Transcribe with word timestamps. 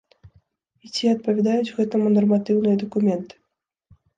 І 0.87 0.91
ці 0.95 1.11
адпавядаюць 1.11 1.75
гэтаму 1.81 2.07
нарматыўныя 2.17 2.75
дакументы. 2.85 3.35